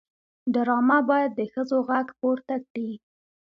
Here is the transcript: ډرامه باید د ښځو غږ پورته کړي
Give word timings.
ډرامه 0.53 0.97
باید 1.09 1.31
د 1.35 1.41
ښځو 1.53 1.77
غږ 1.89 2.07
پورته 2.19 2.55
کړي 2.69 2.91